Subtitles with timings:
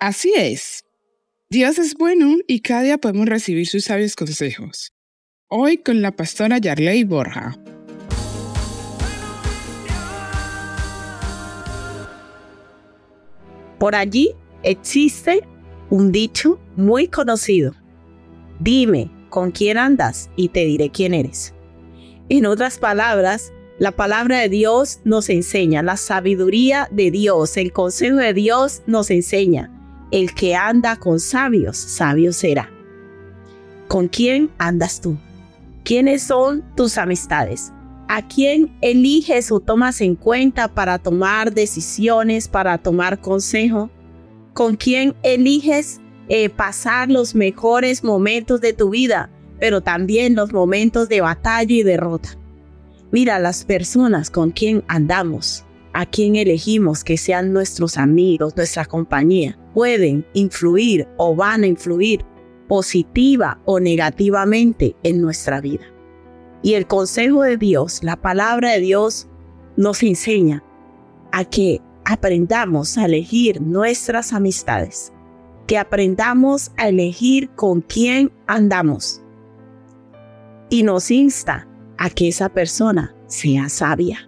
[0.00, 0.84] Así es.
[1.50, 4.92] Dios es bueno y cada día podemos recibir sus sabios consejos.
[5.48, 7.56] Hoy con la pastora Yarley Borja.
[13.80, 15.42] Por allí existe
[15.90, 17.74] un dicho muy conocido.
[18.60, 21.54] Dime con quién andas y te diré quién eres.
[22.28, 28.18] En otras palabras, la palabra de Dios nos enseña, la sabiduría de Dios, el consejo
[28.18, 29.72] de Dios nos enseña.
[30.10, 32.70] El que anda con sabios, sabio será.
[33.88, 35.18] ¿Con quién andas tú?
[35.84, 37.72] ¿Quiénes son tus amistades?
[38.08, 43.90] ¿A quién eliges o tomas en cuenta para tomar decisiones, para tomar consejo?
[44.54, 49.30] ¿Con quién eliges eh, pasar los mejores momentos de tu vida,
[49.60, 52.30] pero también los momentos de batalla y derrota?
[53.10, 55.64] Mira las personas con quien andamos,
[55.98, 62.24] a quien elegimos que sean nuestros amigos, nuestra compañía, pueden influir o van a influir
[62.68, 65.82] positiva o negativamente en nuestra vida.
[66.62, 69.26] Y el consejo de Dios, la palabra de Dios,
[69.76, 70.62] nos enseña
[71.32, 75.12] a que aprendamos a elegir nuestras amistades,
[75.66, 79.20] que aprendamos a elegir con quién andamos.
[80.70, 84.27] Y nos insta a que esa persona sea sabia.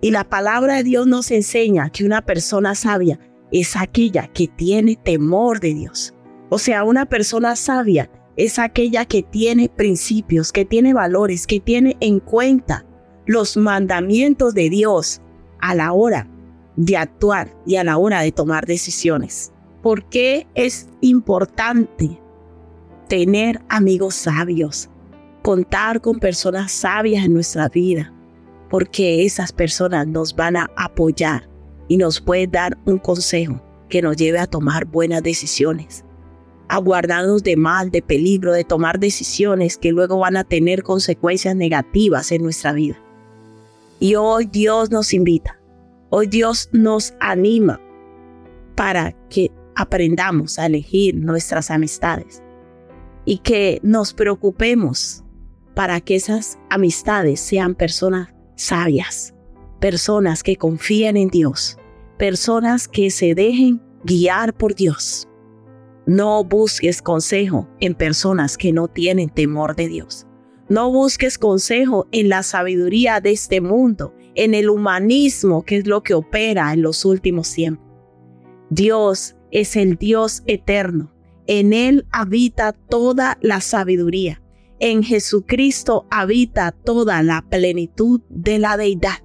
[0.00, 3.18] Y la palabra de Dios nos enseña que una persona sabia
[3.50, 6.14] es aquella que tiene temor de Dios.
[6.50, 11.96] O sea, una persona sabia es aquella que tiene principios, que tiene valores, que tiene
[12.00, 12.86] en cuenta
[13.26, 15.20] los mandamientos de Dios
[15.60, 16.28] a la hora
[16.76, 19.52] de actuar y a la hora de tomar decisiones.
[19.82, 22.20] ¿Por qué es importante
[23.08, 24.88] tener amigos sabios?
[25.48, 28.12] contar con personas sabias en nuestra vida,
[28.70, 31.48] porque esas personas nos van a apoyar
[31.88, 36.04] y nos pueden dar un consejo que nos lleve a tomar buenas decisiones,
[36.68, 41.56] a guardarnos de mal, de peligro, de tomar decisiones que luego van a tener consecuencias
[41.56, 42.98] negativas en nuestra vida.
[44.00, 45.58] Y hoy Dios nos invita,
[46.10, 47.80] hoy Dios nos anima
[48.76, 52.42] para que aprendamos a elegir nuestras amistades
[53.24, 55.24] y que nos preocupemos
[55.74, 59.34] para que esas amistades sean personas sabias,
[59.80, 61.78] personas que confíen en Dios,
[62.18, 65.28] personas que se dejen guiar por Dios.
[66.06, 70.26] No busques consejo en personas que no tienen temor de Dios.
[70.68, 76.02] No busques consejo en la sabiduría de este mundo, en el humanismo que es lo
[76.02, 77.86] que opera en los últimos tiempos.
[78.70, 81.14] Dios es el Dios eterno.
[81.46, 84.42] En Él habita toda la sabiduría.
[84.80, 89.24] En Jesucristo habita toda la plenitud de la deidad.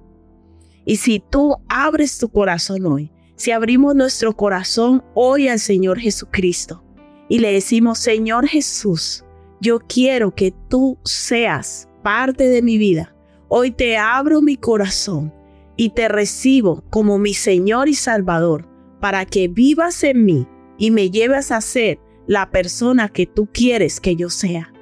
[0.84, 6.82] Y si tú abres tu corazón hoy, si abrimos nuestro corazón hoy al Señor Jesucristo
[7.28, 9.24] y le decimos, Señor Jesús,
[9.60, 13.14] yo quiero que tú seas parte de mi vida.
[13.48, 15.32] Hoy te abro mi corazón
[15.76, 18.68] y te recibo como mi Señor y Salvador
[19.00, 20.48] para que vivas en mí
[20.78, 24.73] y me lleves a ser la persona que tú quieres que yo sea.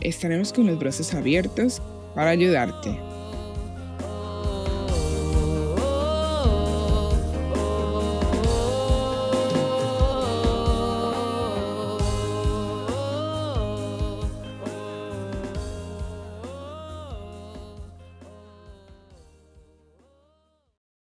[0.02, 1.82] Estaremos con los brazos abiertos
[2.16, 3.05] para ayudarte.